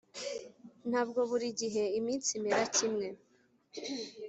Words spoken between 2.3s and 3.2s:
imera kimwe.